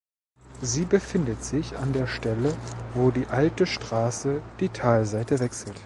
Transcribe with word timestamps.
Sie 0.61 0.85
befindet 0.85 1.43
sich 1.43 1.77
an 1.77 1.93
der 1.93 2.07
Stelle, 2.07 2.57
wo 2.95 3.11
die 3.11 3.27
alte 3.27 3.67
Strasse 3.67 4.41
die 4.59 4.69
Talseite 4.69 5.39
wechselt. 5.39 5.79